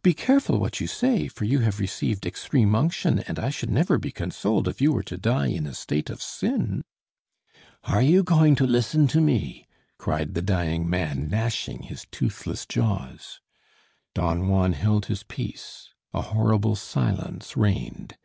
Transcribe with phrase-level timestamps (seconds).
[0.00, 3.98] "Be careful what you say, for you have received extreme unction and I should never
[3.98, 6.84] be consoled if you were to die in a state of sin."
[7.82, 9.66] "Are you going to listen to me?"
[9.98, 13.40] cried the dying man, gnashing his toothless jaws.
[14.14, 15.88] Don Juan held his peace.
[16.14, 18.16] A horrible silence reigned.